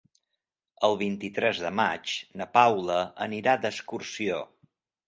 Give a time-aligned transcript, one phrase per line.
[0.87, 4.43] El vint-i-tres de maig na Paula anirà d'excursió.